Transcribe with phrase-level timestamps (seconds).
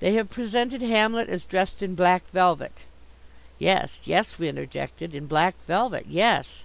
[0.00, 2.86] They have presented Hamlet as dressed in black velvet."
[3.58, 6.62] "Yes, yes," we interjected, "in black velvet, yes!"